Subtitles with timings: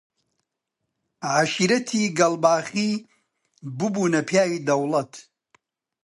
[1.33, 2.91] عەشیرەتی گەڵباخی
[3.77, 5.13] ببوونە پیاوی دەوڵەت